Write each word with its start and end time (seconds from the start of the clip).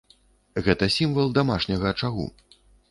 Гэта 0.69 0.89
сімвал 0.97 1.27
дамашняга 1.39 1.85
ачагу. 1.95 2.29